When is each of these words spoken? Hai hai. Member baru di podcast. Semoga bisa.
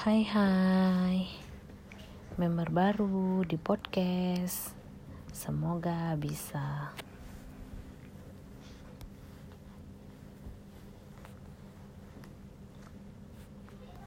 Hai 0.00 0.24
hai. 0.32 1.28
Member 2.40 2.72
baru 2.72 3.44
di 3.44 3.60
podcast. 3.60 4.72
Semoga 5.28 6.16
bisa. 6.16 6.88